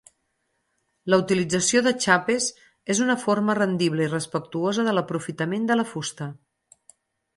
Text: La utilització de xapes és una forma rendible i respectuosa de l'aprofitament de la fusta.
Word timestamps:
La 1.13 1.17
utilització 1.23 1.83
de 1.87 1.91
xapes 2.05 2.47
és 2.95 3.03
una 3.07 3.17
forma 3.27 3.57
rendible 3.59 4.07
i 4.07 4.11
respectuosa 4.15 4.87
de 4.89 4.97
l'aprofitament 4.99 5.69
de 5.73 5.79
la 5.81 5.87
fusta. 5.93 6.33